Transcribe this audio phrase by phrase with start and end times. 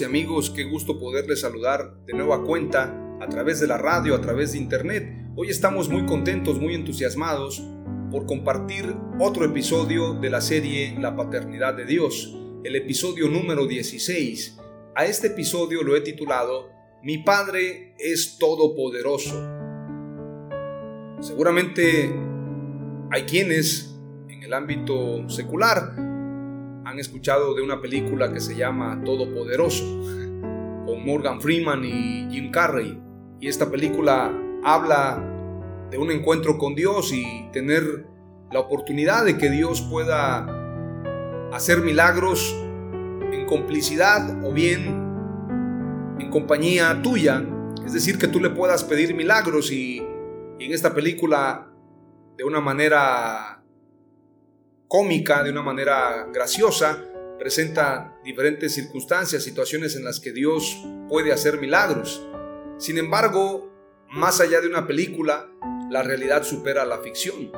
[0.00, 0.50] Y amigos?
[0.50, 4.58] Qué gusto poderles saludar de nueva cuenta a través de la radio, a través de
[4.58, 5.08] internet.
[5.36, 7.62] Hoy estamos muy contentos, muy entusiasmados
[8.10, 14.58] por compartir otro episodio de la serie La Paternidad de Dios, el episodio número 16.
[14.96, 16.70] A este episodio lo he titulado
[17.02, 19.34] Mi Padre es Todopoderoso.
[21.20, 22.12] Seguramente
[23.12, 23.94] hay quienes
[24.28, 26.03] en el ámbito secular
[26.84, 29.84] han escuchado de una película que se llama Todopoderoso,
[30.86, 33.00] con Morgan Freeman y Jim Carrey.
[33.40, 34.32] Y esta película
[34.62, 35.22] habla
[35.90, 38.06] de un encuentro con Dios y tener
[38.50, 40.46] la oportunidad de que Dios pueda
[41.52, 42.54] hacer milagros
[43.32, 44.86] en complicidad o bien
[46.18, 47.44] en compañía tuya.
[47.84, 50.02] Es decir, que tú le puedas pedir milagros y,
[50.58, 51.70] y en esta película
[52.36, 53.63] de una manera
[54.88, 57.04] cómica, de una manera graciosa,
[57.38, 62.26] presenta diferentes circunstancias, situaciones en las que Dios puede hacer milagros.
[62.78, 63.70] Sin embargo,
[64.10, 65.50] más allá de una película,
[65.90, 67.52] la realidad supera la ficción.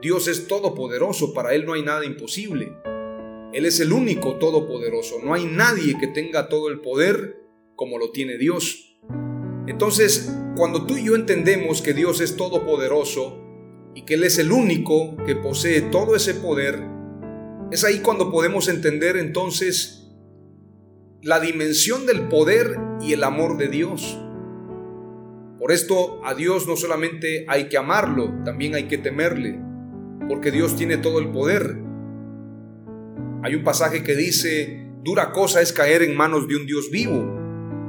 [0.00, 2.72] Dios es todopoderoso, para Él no hay nada imposible.
[3.52, 7.42] Él es el único todopoderoso, no hay nadie que tenga todo el poder
[7.74, 8.98] como lo tiene Dios.
[9.66, 13.47] Entonces, cuando tú y yo entendemos que Dios es todopoderoso,
[13.94, 16.82] y que Él es el único que posee todo ese poder,
[17.70, 20.08] es ahí cuando podemos entender entonces
[21.22, 24.18] la dimensión del poder y el amor de Dios.
[25.58, 29.60] Por esto a Dios no solamente hay que amarlo, también hay que temerle,
[30.28, 31.76] porque Dios tiene todo el poder.
[33.42, 37.36] Hay un pasaje que dice, dura cosa es caer en manos de un Dios vivo.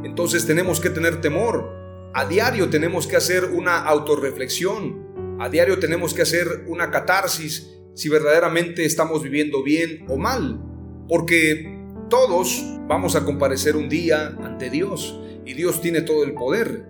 [0.03, 1.77] Entonces tenemos que tener temor.
[2.13, 5.08] A diario tenemos que hacer una autorreflexión
[5.39, 10.61] a diario tenemos que hacer una catarsis si verdaderamente estamos viviendo bien o mal,
[11.07, 11.77] porque
[12.09, 16.87] todos vamos a comparecer un día ante Dios y Dios tiene todo el poder.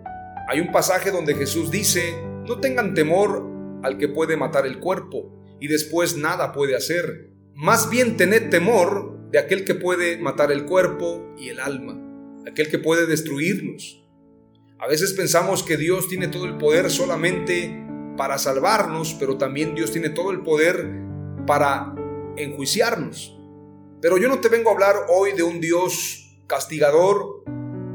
[0.48, 2.16] Hay un pasaje donde Jesús dice,
[2.48, 3.46] no tengan temor
[3.84, 7.30] al que puede matar el cuerpo y después nada puede hacer.
[7.54, 12.02] Más bien tened temor de aquel que puede matar el cuerpo y el alma,
[12.50, 14.04] aquel que puede destruirnos.
[14.80, 17.89] A veces pensamos que Dios tiene todo el poder solamente
[18.19, 20.85] para salvarnos, pero también Dios tiene todo el poder
[21.47, 21.96] para
[22.35, 23.40] enjuiciarnos.
[24.02, 27.46] Pero yo no te vengo a hablar hoy de un Dios castigador,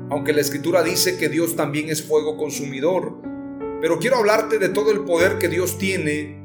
[0.08, 3.20] aunque la escritura dice que Dios también es fuego consumidor.
[3.82, 6.42] Pero quiero hablarte de todo el poder que Dios tiene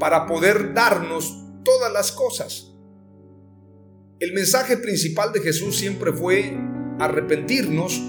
[0.00, 2.72] para poder darnos todas las cosas.
[4.18, 6.56] El mensaje principal de Jesús siempre fue
[6.98, 8.00] arrepentirnos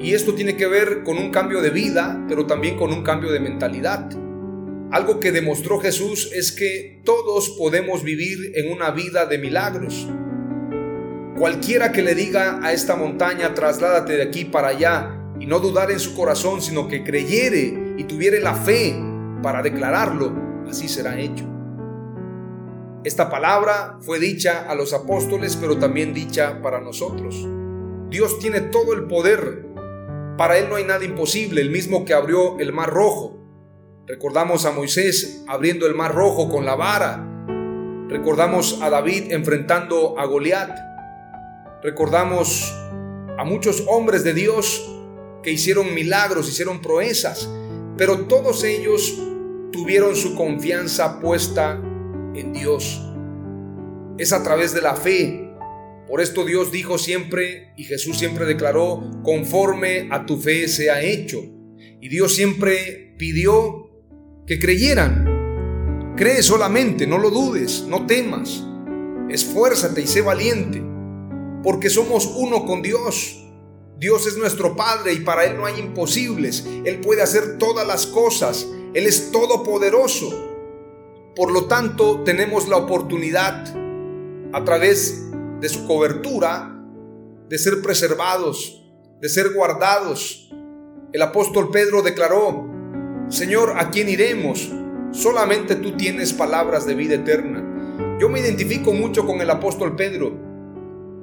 [0.00, 3.32] y esto tiene que ver con un cambio de vida, pero también con un cambio
[3.32, 4.08] de mentalidad.
[4.90, 10.08] Algo que demostró Jesús es que todos podemos vivir en una vida de milagros.
[11.36, 15.90] Cualquiera que le diga a esta montaña, trasládate de aquí para allá, y no dudar
[15.90, 18.96] en su corazón, sino que creyere y tuviere la fe
[19.42, 20.34] para declararlo,
[20.68, 21.44] así será hecho.
[23.04, 27.46] Esta palabra fue dicha a los apóstoles, pero también dicha para nosotros.
[28.10, 29.67] Dios tiene todo el poder
[30.38, 33.36] para Él no hay nada imposible, el mismo que abrió el mar rojo.
[34.06, 37.26] Recordamos a Moisés abriendo el mar rojo con la vara.
[38.08, 40.78] Recordamos a David enfrentando a Goliat.
[41.82, 42.72] Recordamos
[43.36, 44.88] a muchos hombres de Dios
[45.42, 47.50] que hicieron milagros, hicieron proezas,
[47.96, 49.20] pero todos ellos
[49.72, 51.82] tuvieron su confianza puesta
[52.34, 53.04] en Dios.
[54.18, 55.47] Es a través de la fe
[56.08, 61.02] Por esto Dios dijo siempre y Jesús siempre declaró, conforme a tu fe se ha
[61.02, 61.38] hecho.
[62.00, 63.90] Y Dios siempre pidió
[64.46, 66.14] que creyeran.
[66.16, 68.64] Cree solamente, no lo dudes, no temas.
[69.28, 70.82] Esfuérzate y sé valiente,
[71.62, 73.44] porque somos uno con Dios.
[73.98, 76.66] Dios es nuestro Padre y para Él no hay imposibles.
[76.86, 78.66] Él puede hacer todas las cosas.
[78.94, 80.30] Él es todopoderoso.
[81.36, 83.66] Por lo tanto, tenemos la oportunidad
[84.54, 85.27] a través
[85.60, 86.74] de su cobertura,
[87.48, 88.84] de ser preservados,
[89.20, 90.50] de ser guardados.
[91.12, 92.66] El apóstol Pedro declaró,
[93.28, 94.70] Señor, ¿a quién iremos?
[95.12, 98.16] Solamente tú tienes palabras de vida eterna.
[98.20, 100.48] Yo me identifico mucho con el apóstol Pedro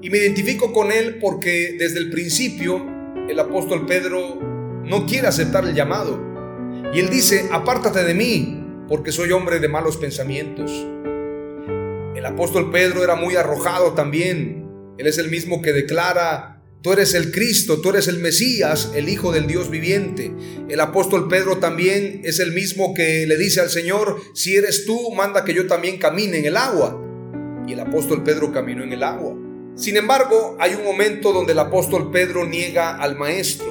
[0.02, 2.86] y me identifico con él porque desde el principio
[3.30, 4.40] el apóstol Pedro
[4.84, 6.20] no quiere aceptar el llamado.
[6.94, 10.72] Y él dice, apártate de mí, porque soy hombre de malos pensamientos.
[12.16, 14.66] El apóstol Pedro era muy arrojado también.
[14.98, 19.10] Él es el mismo que declara, tú eres el Cristo, tú eres el Mesías, el
[19.10, 20.34] Hijo del Dios viviente.
[20.70, 25.12] El apóstol Pedro también es el mismo que le dice al Señor, si eres tú,
[25.12, 27.02] manda que yo también camine en el agua.
[27.68, 29.36] Y el apóstol Pedro caminó en el agua.
[29.76, 33.68] Sin embargo, hay un momento donde el apóstol Pedro niega al Maestro,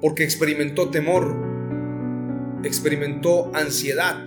[0.00, 1.34] porque experimentó temor,
[2.62, 4.24] experimentó ansiedad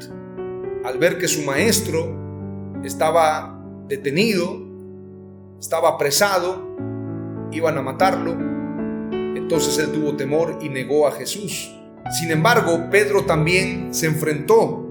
[0.84, 2.29] al ver que su Maestro
[2.84, 4.58] estaba detenido,
[5.60, 6.76] estaba apresado,
[7.52, 8.32] iban a matarlo.
[9.36, 11.76] Entonces él tuvo temor y negó a Jesús.
[12.12, 14.86] Sin embargo, Pedro también se enfrentó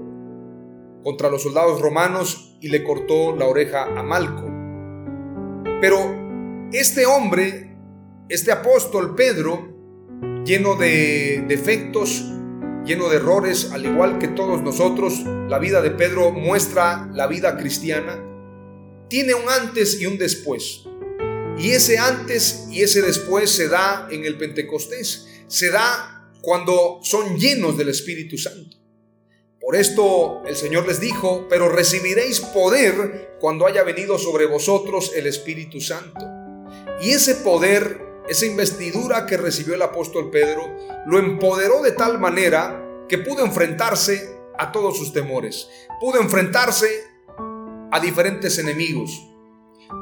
[1.03, 4.45] contra los soldados romanos y le cortó la oreja a Malco.
[5.81, 5.97] Pero
[6.71, 7.75] este hombre,
[8.27, 9.69] este apóstol Pedro,
[10.45, 12.31] lleno de defectos,
[12.85, 15.13] lleno de errores, al igual que todos nosotros.
[15.47, 18.23] La vida de Pedro muestra la vida cristiana.
[19.09, 20.83] Tiene un antes y un después.
[21.57, 25.27] Y ese antes y ese después se da en el Pentecostés.
[25.47, 28.77] Se da cuando son llenos del Espíritu Santo.
[29.59, 35.27] Por esto el Señor les dijo, pero recibiréis poder cuando haya venido sobre vosotros el
[35.27, 36.25] Espíritu Santo.
[37.01, 40.77] Y ese poder esa investidura que recibió el apóstol Pedro
[41.07, 45.67] lo empoderó de tal manera que pudo enfrentarse a todos sus temores,
[45.99, 46.87] pudo enfrentarse
[47.91, 49.25] a diferentes enemigos.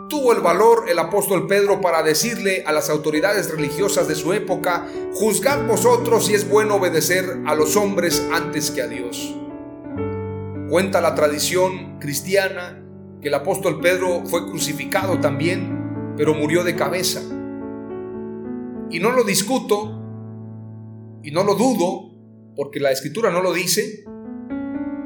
[0.09, 4.85] Tuvo el valor el apóstol Pedro para decirle a las autoridades religiosas de su época,
[5.13, 9.33] juzgad vosotros si es bueno obedecer a los hombres antes que a Dios.
[10.69, 12.83] Cuenta la tradición cristiana
[13.21, 17.21] que el apóstol Pedro fue crucificado también, pero murió de cabeza.
[18.89, 20.01] Y no lo discuto
[21.23, 22.11] y no lo dudo
[22.55, 24.03] porque la escritura no lo dice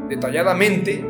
[0.07, 1.05] detalladamente,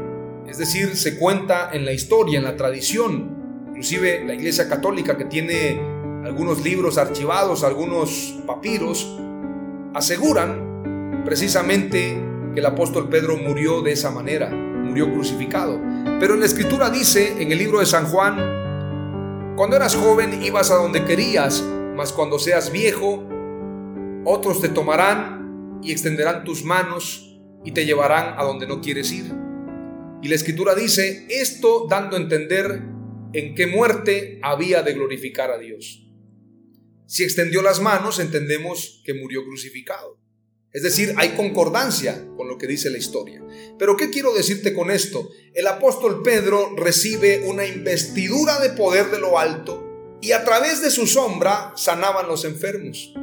[0.48, 5.26] es decir, se cuenta en la historia, en la tradición, inclusive la Iglesia Católica que
[5.26, 5.80] tiene
[6.24, 9.18] algunos libros archivados, algunos papiros,
[9.94, 12.22] aseguran precisamente
[12.54, 15.80] que el apóstol Pedro murió de esa manera, murió crucificado.
[16.20, 20.70] Pero en la escritura dice, en el libro de San Juan, cuando eras joven ibas
[20.70, 21.64] a donde querías,
[22.02, 23.24] mas cuando seas viejo,
[24.26, 29.32] otros te tomarán y extenderán tus manos y te llevarán a donde no quieres ir.
[30.24, 32.82] Y la escritura dice esto dando a entender
[33.34, 36.12] en qué muerte había de glorificar a Dios.
[37.06, 40.20] Si extendió las manos, entendemos que murió crucificado.
[40.72, 43.44] Es decir, hay concordancia con lo que dice la historia.
[43.78, 45.30] Pero ¿qué quiero decirte con esto?
[45.54, 49.91] El apóstol Pedro recibe una investidura de poder de lo alto
[50.22, 53.14] y a través de su sombra sanaban los enfermos.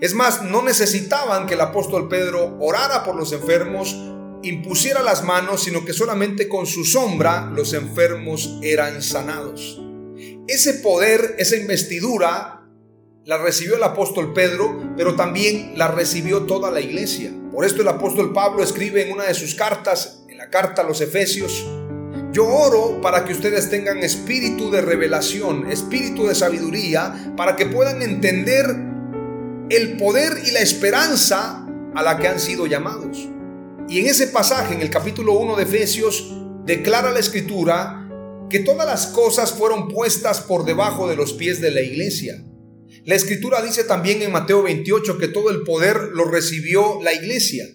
[0.00, 3.96] Es más, no necesitaban que el apóstol Pedro orara por los enfermos,
[4.42, 9.80] impusiera las manos, sino que solamente con su sombra los enfermos eran sanados.
[10.48, 12.62] Ese poder, esa investidura,
[13.24, 17.32] la recibió el apóstol Pedro, pero también la recibió toda la iglesia.
[17.52, 20.84] Por esto el apóstol Pablo escribe en una de sus cartas, en la carta a
[20.84, 21.64] los Efesios,
[22.32, 28.00] yo oro para que ustedes tengan espíritu de revelación, espíritu de sabiduría, para que puedan
[28.00, 28.64] entender
[29.68, 33.28] el poder y la esperanza a la que han sido llamados.
[33.88, 36.34] Y en ese pasaje, en el capítulo 1 de Efesios,
[36.64, 38.08] declara la escritura
[38.48, 42.42] que todas las cosas fueron puestas por debajo de los pies de la iglesia.
[43.04, 47.66] La escritura dice también en Mateo 28 que todo el poder lo recibió la iglesia.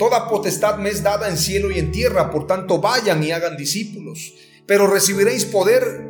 [0.00, 3.58] Toda potestad me es dada en cielo y en tierra, por tanto vayan y hagan
[3.58, 4.32] discípulos.
[4.64, 6.08] Pero recibiréis poder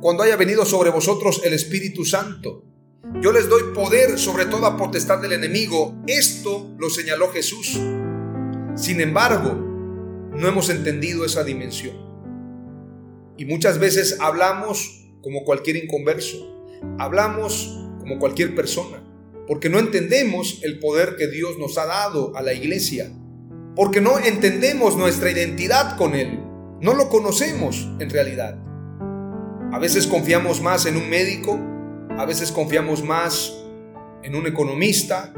[0.00, 2.62] cuando haya venido sobre vosotros el Espíritu Santo.
[3.20, 5.96] Yo les doy poder sobre toda potestad del enemigo.
[6.06, 7.72] Esto lo señaló Jesús.
[8.76, 9.54] Sin embargo,
[10.30, 11.96] no hemos entendido esa dimensión.
[13.36, 16.68] Y muchas veces hablamos como cualquier inconverso.
[17.00, 19.02] Hablamos como cualquier persona,
[19.48, 23.10] porque no entendemos el poder que Dios nos ha dado a la iglesia,
[23.76, 26.40] porque no entendemos nuestra identidad con Él,
[26.80, 28.58] no lo conocemos en realidad.
[29.72, 31.58] A veces confiamos más en un médico,
[32.16, 33.52] a veces confiamos más
[34.22, 35.32] en un economista.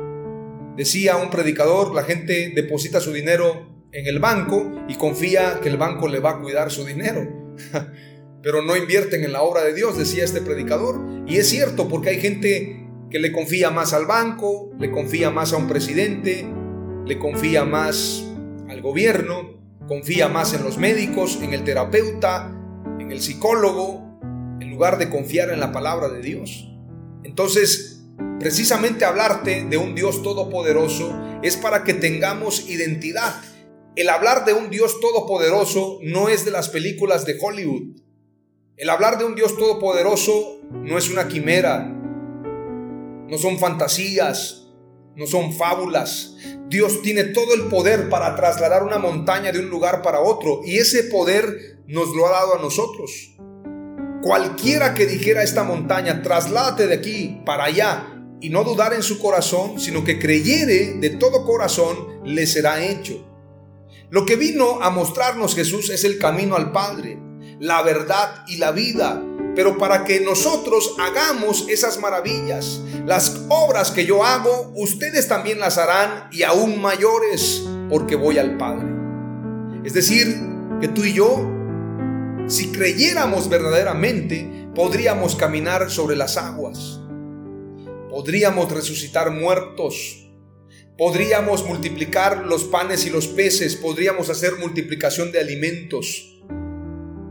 [0.76, 5.78] Decía un predicador, la gente deposita su dinero en el banco y confía que el
[5.78, 7.55] banco le va a cuidar su dinero.
[8.43, 11.00] Pero no invierten en la obra de Dios, decía este predicador.
[11.26, 15.52] Y es cierto, porque hay gente que le confía más al banco, le confía más
[15.52, 16.47] a un presidente,
[17.06, 18.25] le confía más
[18.68, 22.52] al gobierno, confía más en los médicos, en el terapeuta,
[22.98, 24.18] en el psicólogo,
[24.60, 26.68] en lugar de confiar en la palabra de Dios.
[27.22, 28.04] Entonces,
[28.40, 33.40] precisamente hablarte de un Dios todopoderoso es para que tengamos identidad.
[33.94, 38.00] El hablar de un Dios todopoderoso no es de las películas de Hollywood.
[38.76, 44.65] El hablar de un Dios todopoderoso no es una quimera, no son fantasías,
[45.16, 46.37] no son fábulas.
[46.68, 50.78] Dios tiene todo el poder para trasladar una montaña de un lugar para otro y
[50.78, 53.37] ese poder nos lo ha dado a nosotros.
[54.23, 59.02] Cualquiera que dijera a esta montaña, trasládate de aquí para allá, y no dudar en
[59.02, 63.25] su corazón, sino que creyere de todo corazón, le será hecho.
[64.11, 67.18] Lo que vino a mostrarnos Jesús es el camino al Padre,
[67.58, 69.23] la verdad y la vida.
[69.56, 75.78] Pero para que nosotros hagamos esas maravillas, las obras que yo hago, ustedes también las
[75.78, 78.86] harán y aún mayores, porque voy al Padre.
[79.84, 80.36] Es decir,
[80.80, 81.56] que tú y yo
[82.48, 87.00] si creyéramos verdaderamente, podríamos caminar sobre las aguas,
[88.08, 90.30] podríamos resucitar muertos,
[90.96, 96.40] podríamos multiplicar los panes y los peces, podríamos hacer multiplicación de alimentos,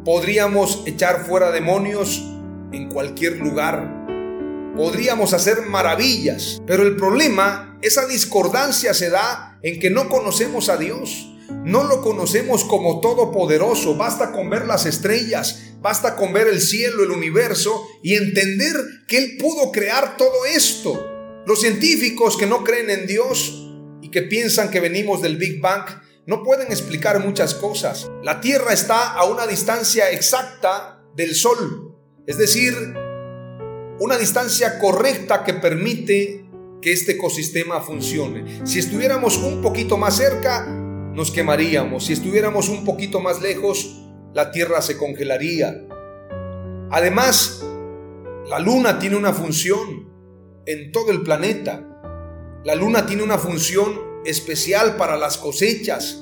[0.06, 2.24] podríamos echar fuera demonios
[2.72, 4.06] en cualquier lugar,
[4.78, 10.78] podríamos hacer maravillas, pero el problema, esa discordancia se da en que no conocemos a
[10.78, 11.32] Dios.
[11.64, 17.04] No lo conocemos como todopoderoso, basta con ver las estrellas, basta con ver el cielo,
[17.04, 18.76] el universo y entender
[19.08, 21.04] que Él pudo crear todo esto.
[21.46, 23.70] Los científicos que no creen en Dios
[24.02, 25.86] y que piensan que venimos del Big Bang
[26.27, 28.10] no pueden explicar muchas cosas.
[28.24, 32.74] La Tierra está a una distancia exacta del Sol, es decir,
[34.00, 36.46] una distancia correcta que permite
[36.82, 38.65] que este ecosistema funcione.
[38.65, 42.05] Si estuviéramos un poquito más cerca, nos quemaríamos.
[42.05, 44.01] Si estuviéramos un poquito más lejos,
[44.34, 45.88] la Tierra se congelaría.
[46.91, 47.63] Además,
[48.48, 50.10] la Luna tiene una función
[50.65, 51.84] en todo el planeta.
[52.63, 56.22] La Luna tiene una función especial para las cosechas,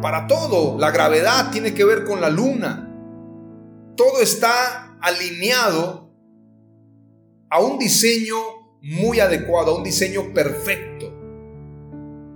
[0.00, 0.78] para todo.
[0.78, 2.90] La gravedad tiene que ver con la Luna.
[3.96, 6.10] Todo está alineado
[7.50, 8.36] a un diseño
[8.82, 11.12] muy adecuado, a un diseño perfecto.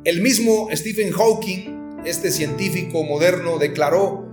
[0.04, 4.26] El mismo Stephen Hawking, este científico moderno, declaró,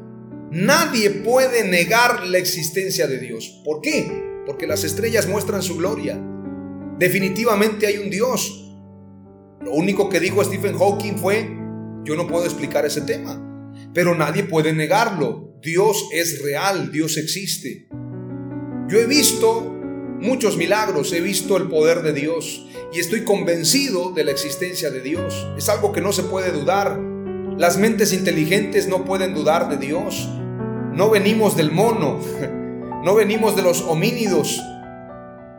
[0.52, 3.62] nadie puede negar la existencia de Dios.
[3.66, 4.42] ¿Por qué?
[4.46, 6.18] Porque las estrellas muestran su gloria.
[6.98, 8.65] Definitivamente hay un Dios.
[9.66, 11.50] Lo único que dijo Stephen Hawking fue,
[12.04, 15.58] yo no puedo explicar ese tema, pero nadie puede negarlo.
[15.60, 17.88] Dios es real, Dios existe.
[18.88, 19.64] Yo he visto
[20.20, 25.02] muchos milagros, he visto el poder de Dios y estoy convencido de la existencia de
[25.02, 25.48] Dios.
[25.58, 27.00] Es algo que no se puede dudar.
[27.58, 30.30] Las mentes inteligentes no pueden dudar de Dios.
[30.94, 32.20] No venimos del mono,
[33.04, 34.62] no venimos de los homínidos.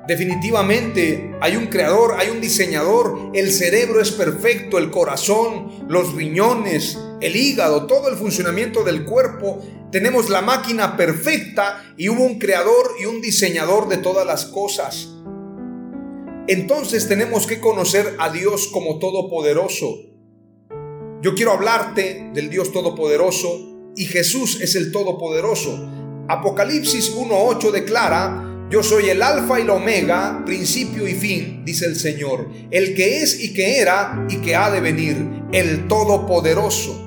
[0.06, 3.30] Definitivamente hay un creador, hay un diseñador.
[3.34, 9.60] El cerebro es perfecto, el corazón, los riñones, el hígado, todo el funcionamiento del cuerpo.
[9.90, 15.08] Tenemos la máquina perfecta y hubo un creador y un diseñador de todas las cosas.
[16.48, 19.96] Entonces tenemos que conocer a Dios como todopoderoso.
[21.20, 25.90] Yo quiero hablarte del Dios todopoderoso y Jesús es el todopoderoso.
[26.28, 31.96] Apocalipsis 1.8 declara, yo soy el alfa y la omega, principio y fin, dice el
[31.96, 35.16] Señor, el que es y que era y que ha de venir,
[35.52, 37.04] el todopoderoso.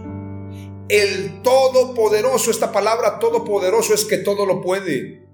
[0.87, 5.27] El todopoderoso, esta palabra todopoderoso es que todo lo puede.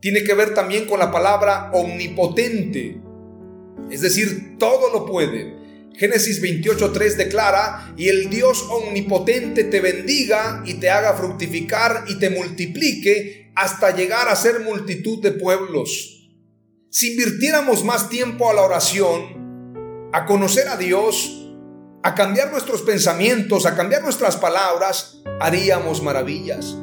[0.00, 3.00] Tiene que ver también con la palabra omnipotente,
[3.90, 5.63] es decir, todo lo puede.
[5.96, 12.30] Génesis 28.3 declara, y el Dios omnipotente te bendiga y te haga fructificar y te
[12.30, 16.32] multiplique hasta llegar a ser multitud de pueblos.
[16.90, 21.52] Si invirtiéramos más tiempo a la oración, a conocer a Dios,
[22.02, 26.76] a cambiar nuestros pensamientos, a cambiar nuestras palabras, haríamos maravillas.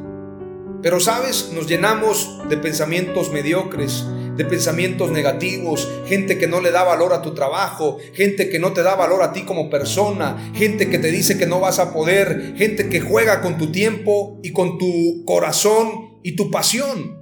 [0.82, 4.04] Pero sabes, nos llenamos de pensamientos mediocres,
[4.42, 8.74] de pensamientos negativos, gente que no le da valor a tu trabajo, gente que no
[8.74, 11.94] te da valor a ti como persona, gente que te dice que no vas a
[11.94, 17.22] poder, gente que juega con tu tiempo y con tu corazón y tu pasión.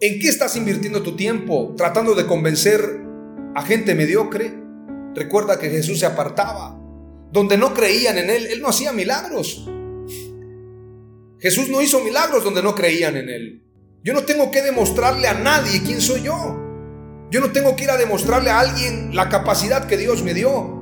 [0.00, 1.74] ¿En qué estás invirtiendo tu tiempo?
[1.76, 2.80] ¿Tratando de convencer
[3.54, 4.54] a gente mediocre?
[5.14, 6.78] Recuerda que Jesús se apartaba.
[7.30, 9.68] Donde no creían en Él, Él no hacía milagros.
[11.38, 13.62] Jesús no hizo milagros donde no creían en Él.
[14.02, 16.58] Yo no tengo que demostrarle a nadie quién soy yo.
[17.30, 20.78] Yo no tengo que ir a demostrarle a alguien la capacidad que Dios me dio.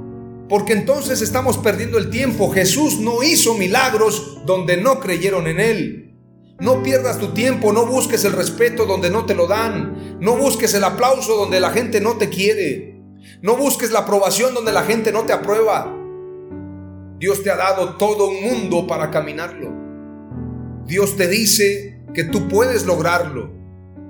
[0.49, 2.51] Porque entonces estamos perdiendo el tiempo.
[2.51, 6.15] Jesús no hizo milagros donde no creyeron en Él.
[6.61, 10.19] No pierdas tu tiempo, no busques el respeto donde no te lo dan.
[10.21, 13.03] No busques el aplauso donde la gente no te quiere.
[13.43, 15.93] No busques la aprobación donde la gente no te aprueba.
[17.19, 19.73] Dios te ha dado todo un mundo para caminarlo.
[20.87, 23.51] Dios te dice que tú puedes lograrlo,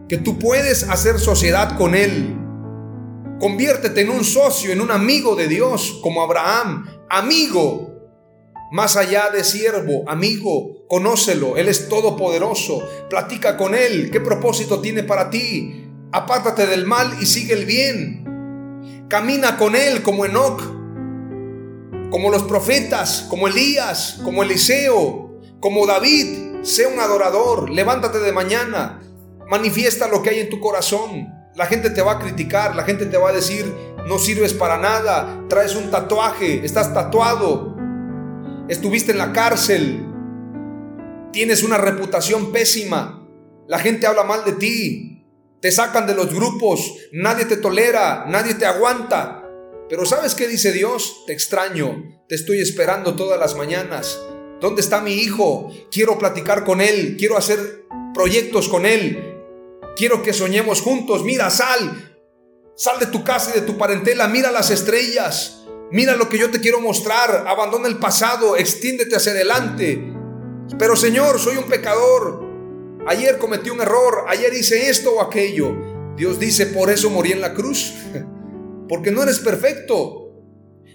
[0.09, 2.37] que tú puedes hacer sociedad con Él.
[3.41, 7.89] Conviértete en un socio, en un amigo de Dios, como Abraham, amigo,
[8.71, 15.03] más allá de siervo, amigo, conócelo, Él es todopoderoso, platica con Él, qué propósito tiene
[15.03, 20.61] para ti, apártate del mal y sigue el bien, camina con Él como Enoch,
[22.11, 29.01] como los profetas, como Elías, como Eliseo, como David, Sé un adorador, levántate de mañana,
[29.49, 31.33] manifiesta lo que hay en tu corazón.
[31.55, 33.73] La gente te va a criticar, la gente te va a decir,
[34.07, 37.77] no sirves para nada, traes un tatuaje, estás tatuado,
[38.69, 40.05] estuviste en la cárcel,
[41.33, 43.27] tienes una reputación pésima,
[43.67, 45.27] la gente habla mal de ti,
[45.61, 49.45] te sacan de los grupos, nadie te tolera, nadie te aguanta.
[49.89, 51.25] Pero ¿sabes qué dice Dios?
[51.27, 54.19] Te extraño, te estoy esperando todas las mañanas.
[54.61, 55.73] ¿Dónde está mi hijo?
[55.91, 59.37] Quiero platicar con él, quiero hacer proyectos con él.
[59.97, 61.25] Quiero que soñemos juntos.
[61.25, 62.17] Mira, sal.
[62.77, 65.65] Sal de tu casa y de tu parentela, mira las estrellas.
[65.91, 67.45] Mira lo que yo te quiero mostrar.
[67.47, 70.13] Abandona el pasado, extiéndete hacia adelante.
[70.79, 72.47] Pero Señor, soy un pecador.
[73.07, 75.75] Ayer cometí un error, ayer hice esto o aquello.
[76.17, 77.95] Dios dice, por eso morí en la cruz.
[78.89, 80.28] Porque no eres perfecto.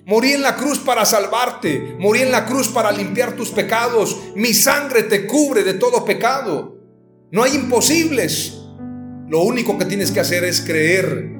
[0.05, 1.95] Morí en la cruz para salvarte.
[1.97, 4.17] Morí en la cruz para limpiar tus pecados.
[4.35, 6.77] Mi sangre te cubre de todo pecado.
[7.31, 8.59] No hay imposibles.
[9.29, 11.31] Lo único que tienes que hacer es creer.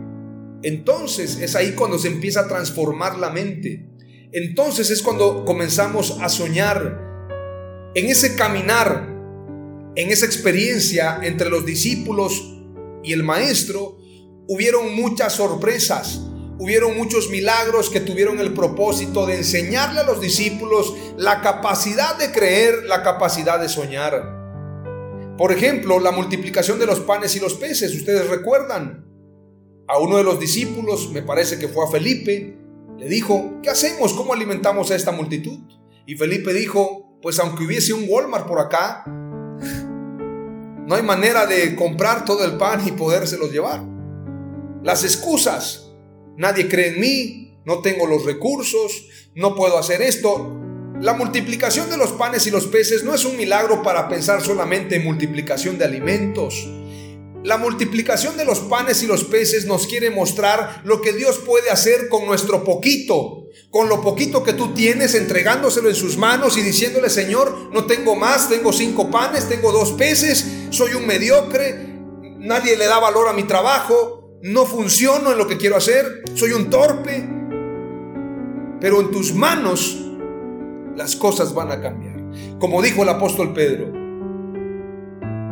[0.63, 3.86] Entonces es ahí cuando se empieza a transformar la mente.
[4.32, 7.02] Entonces es cuando comenzamos a soñar.
[7.95, 9.10] En ese caminar,
[9.95, 12.41] en esa experiencia entre los discípulos
[13.04, 13.97] y el maestro,
[14.47, 16.21] hubieron muchas sorpresas
[16.60, 22.32] hubieron muchos milagros que tuvieron el propósito de enseñarle a los discípulos la capacidad de
[22.32, 24.42] creer, la capacidad de soñar.
[25.38, 29.06] Por ejemplo, la multiplicación de los panes y los peces, ustedes recuerdan.
[29.88, 32.58] A uno de los discípulos, me parece que fue a Felipe,
[32.98, 34.13] le dijo, ¿qué hacemos?
[34.13, 35.60] ¿Cómo alimentamos a esta multitud?
[36.06, 39.04] Y Felipe dijo, pues aunque hubiese un Walmart por acá,
[40.86, 43.84] no hay manera de comprar todo el pan y podérselos llevar.
[44.84, 45.83] Las excusas
[46.38, 50.60] nadie cree en mí, no tengo los recursos, no puedo hacer esto.
[51.00, 54.96] La multiplicación de los panes y los peces no es un milagro para pensar solamente
[54.96, 56.67] en multiplicación de alimentos.
[57.43, 61.72] La multiplicación de los panes y los peces nos quiere mostrar lo que Dios puede
[61.72, 66.62] hacer con nuestro poquito, con lo poquito que tú tienes, entregándoselo en sus manos y
[66.62, 72.00] diciéndole, Señor, no tengo más, tengo cinco panes, tengo dos peces, soy un mediocre,
[72.39, 76.51] nadie le da valor a mi trabajo, no funciono en lo que quiero hacer, soy
[76.51, 77.25] un torpe,
[78.82, 79.97] pero en tus manos
[80.97, 82.21] las cosas van a cambiar.
[82.60, 83.93] Como dijo el apóstol Pedro,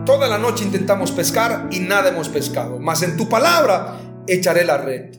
[0.05, 4.77] toda la noche intentamos pescar y nada hemos pescado, mas en tu palabra echaré la
[4.77, 5.15] red.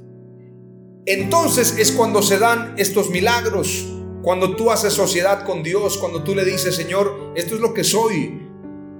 [1.07, 3.87] Entonces es cuando se dan estos milagros,
[4.21, 7.85] cuando tú haces sociedad con Dios, cuando tú le dices, Señor, esto es lo que
[7.85, 8.52] soy,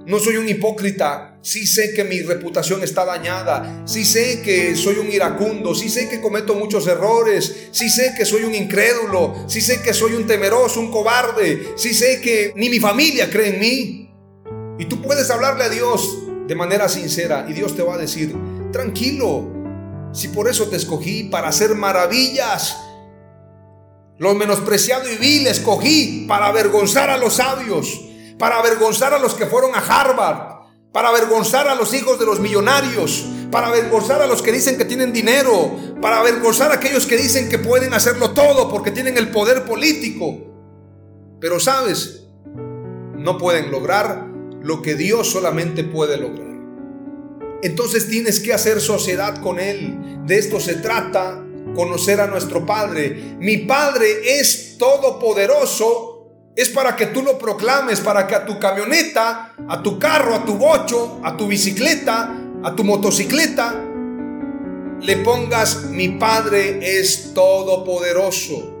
[0.05, 1.37] no soy un hipócrita.
[1.41, 3.83] Sí sé que mi reputación está dañada.
[3.85, 5.73] Sí sé que soy un iracundo.
[5.73, 7.69] Sí sé que cometo muchos errores.
[7.71, 9.45] Sí sé que soy un incrédulo.
[9.47, 11.73] Sí sé que soy un temeroso, un cobarde.
[11.77, 14.09] Sí sé que ni mi familia cree en mí.
[14.77, 18.35] Y tú puedes hablarle a Dios de manera sincera y Dios te va a decir,
[18.73, 19.47] tranquilo,
[20.11, 22.77] si por eso te escogí para hacer maravillas.
[24.17, 28.01] Lo menospreciado y vil escogí para avergonzar a los sabios
[28.43, 32.41] para avergonzar a los que fueron a Harvard, para avergonzar a los hijos de los
[32.41, 37.15] millonarios, para avergonzar a los que dicen que tienen dinero, para avergonzar a aquellos que
[37.15, 40.39] dicen que pueden hacerlo todo porque tienen el poder político.
[41.39, 42.25] Pero sabes,
[43.15, 44.27] no pueden lograr
[44.61, 46.59] lo que Dios solamente puede lograr.
[47.61, 50.19] Entonces tienes que hacer sociedad con Él.
[50.25, 51.41] De esto se trata,
[51.77, 53.37] conocer a nuestro Padre.
[53.39, 56.12] Mi Padre es todopoderoso.
[56.55, 60.45] Es para que tú lo proclames, para que a tu camioneta, a tu carro, a
[60.45, 62.31] tu bocho, a tu bicicleta,
[62.63, 63.73] a tu motocicleta,
[65.01, 68.73] le pongas, mi Padre es todopoderoso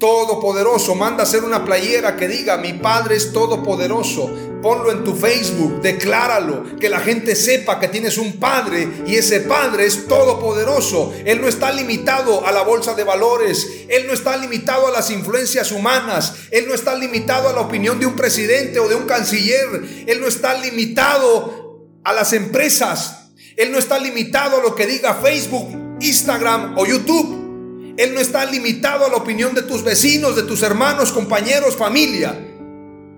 [0.00, 0.96] todopoderoso.
[0.96, 4.28] Manda hacer una playera que diga, mi Padre es todopoderoso.
[4.62, 9.40] Ponlo en tu Facebook, decláralo, que la gente sepa que tienes un Padre y ese
[9.40, 11.14] Padre es todopoderoso.
[11.24, 15.10] Él no está limitado a la bolsa de valores, Él no está limitado a las
[15.10, 19.06] influencias humanas, Él no está limitado a la opinión de un presidente o de un
[19.06, 24.86] canciller, Él no está limitado a las empresas, Él no está limitado a lo que
[24.86, 27.94] diga Facebook, Instagram o YouTube.
[27.96, 32.49] Él no está limitado a la opinión de tus vecinos, de tus hermanos, compañeros, familia.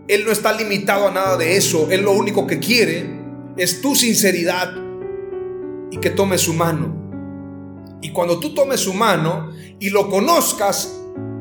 [0.09, 1.89] Él no está limitado a nada de eso.
[1.91, 3.09] Él lo único que quiere
[3.57, 4.73] es tu sinceridad
[5.91, 7.03] y que tomes su mano.
[8.01, 10.93] Y cuando tú tomes su mano y lo conozcas,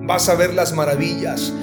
[0.01, 1.53] vas a ver las maravillas.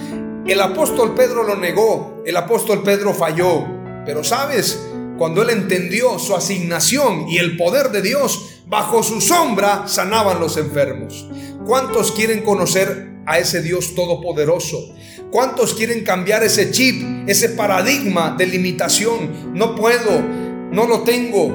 [0.47, 3.67] El apóstol Pedro lo negó, el apóstol Pedro falló,
[4.07, 4.81] pero sabes,
[5.19, 10.57] cuando él entendió su asignación y el poder de Dios, bajo su sombra sanaban los
[10.57, 11.29] enfermos.
[11.67, 14.95] ¿Cuántos quieren conocer a ese Dios todopoderoso?
[15.31, 19.53] ¿Cuántos quieren cambiar ese chip, ese paradigma de limitación?
[19.55, 21.49] No puedo, no lo tengo,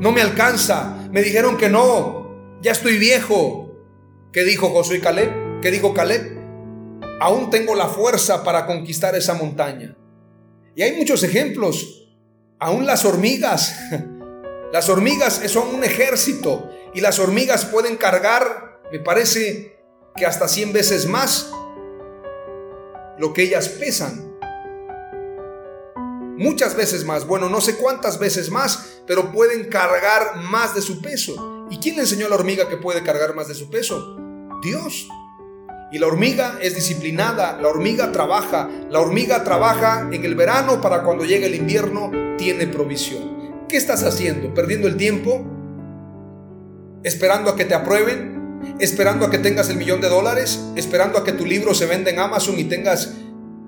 [0.00, 1.08] no me alcanza.
[1.12, 3.76] Me dijeron que no, ya estoy viejo.
[4.32, 5.60] ¿Qué dijo Josué Caleb?
[5.60, 6.38] ¿Qué dijo Caleb?
[7.20, 9.96] Aún tengo la fuerza para conquistar esa montaña.
[10.74, 12.08] Y hay muchos ejemplos.
[12.58, 13.78] Aún las hormigas.
[14.72, 19.76] Las hormigas son un ejército y las hormigas pueden cargar me parece
[20.14, 21.50] que hasta 100 veces más
[23.18, 24.32] lo que ellas pesan.
[26.36, 31.00] Muchas veces más, bueno, no sé cuántas veces más, pero pueden cargar más de su
[31.00, 31.66] peso.
[31.70, 34.16] ¿Y quién le enseñó a la hormiga que puede cargar más de su peso?
[34.62, 35.08] Dios.
[35.92, 41.04] Y la hormiga es disciplinada, la hormiga trabaja, la hormiga trabaja en el verano para
[41.04, 43.66] cuando llegue el invierno tiene provisión.
[43.68, 44.52] ¿Qué estás haciendo?
[44.52, 45.44] ¿Perdiendo el tiempo?
[47.04, 48.34] ¿Esperando a que te aprueben?
[48.78, 52.10] Esperando a que tengas el millón de dólares, esperando a que tu libro se venda
[52.10, 53.10] en Amazon y tengas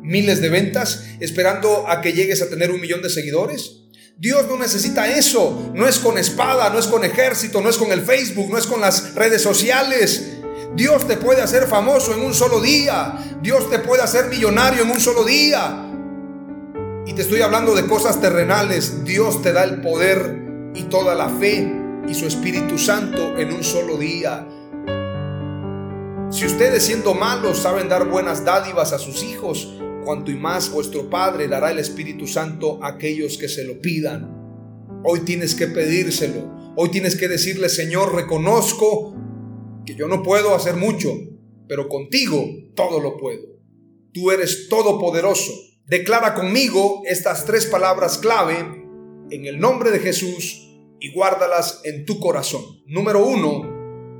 [0.02, 3.82] miles de ventas, esperando a que llegues a tener un millón de seguidores.
[4.18, 7.92] Dios no necesita eso, no es con espada, no es con ejército, no es con
[7.92, 10.38] el Facebook, no es con las redes sociales.
[10.74, 14.90] Dios te puede hacer famoso en un solo día, Dios te puede hacer millonario en
[14.90, 15.82] un solo día.
[17.06, 20.38] Y te estoy hablando de cosas terrenales, Dios te da el poder
[20.74, 21.70] y toda la fe
[22.08, 24.46] y su Espíritu Santo en un solo día.
[26.28, 29.72] Si ustedes siendo malos saben dar buenas dádivas a sus hijos,
[30.04, 35.00] cuanto y más vuestro Padre dará el Espíritu Santo a aquellos que se lo pidan.
[35.04, 36.74] Hoy tienes que pedírselo.
[36.74, 39.14] Hoy tienes que decirle, Señor, reconozco
[39.84, 41.12] que yo no puedo hacer mucho,
[41.68, 43.42] pero contigo todo lo puedo.
[44.12, 45.52] Tú eres todopoderoso.
[45.86, 48.58] Declara conmigo estas tres palabras clave
[49.30, 52.62] en el nombre de Jesús y guárdalas en tu corazón.
[52.86, 53.75] Número uno,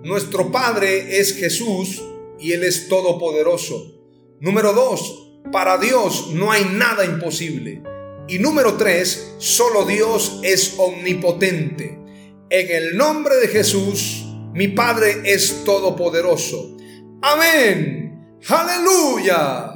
[0.07, 2.01] nuestro Padre es Jesús
[2.39, 3.93] y Él es todopoderoso.
[4.39, 7.83] Número dos, para Dios no hay nada imposible.
[8.29, 11.99] Y número tres, solo Dios es omnipotente.
[12.51, 16.77] En el nombre de Jesús, mi Padre es todopoderoso.
[17.23, 18.39] Amén.
[18.49, 19.76] Aleluya.